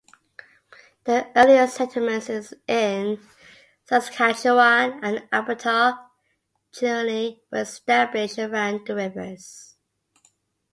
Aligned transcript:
The 1.03 1.27
earliest 1.35 1.75
settlements 1.75 2.27
in 2.67 3.19
Saskatchewan 3.85 4.99
and 5.03 5.27
Alberta 5.31 6.05
generally 6.73 7.43
were 7.51 7.59
established 7.61 8.39
around 8.39 8.87
the 8.87 8.95
rivers. 8.95 9.75